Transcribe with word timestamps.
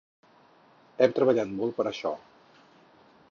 Hem 1.05 1.13
treballat 1.19 1.53
molt 1.59 1.77
per 1.81 1.87
a 1.87 1.89
això. 1.93 2.17